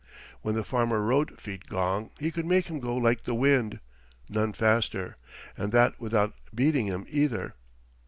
[0.41, 3.79] When the farmer rode Feetgong he could make him go like the wind,
[4.29, 5.15] none faster,
[5.55, 7.53] and that without beating him, either.